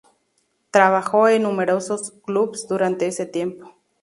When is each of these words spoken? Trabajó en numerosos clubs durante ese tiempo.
Trabajó 0.71 1.27
en 1.27 1.43
numerosos 1.43 2.11
clubs 2.25 2.67
durante 2.67 3.05
ese 3.05 3.27
tiempo. 3.27 3.75